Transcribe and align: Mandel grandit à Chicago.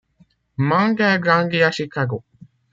Mandel 0.57 1.19
grandit 1.19 1.61
à 1.61 1.69
Chicago. 1.69 2.23